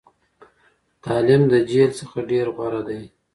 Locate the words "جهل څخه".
1.69-2.17